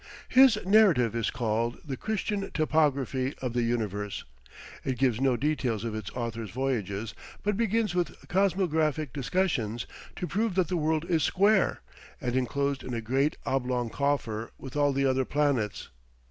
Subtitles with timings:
[0.29, 4.23] His narrative is called the "Christian Topography of the Universe."
[4.83, 9.85] It gives no details of its author's voyages, but begins with cosmographic discussions,
[10.15, 11.81] to prove that the world is square,
[12.19, 15.89] and enclosed in a great oblong coffer with all the other planets.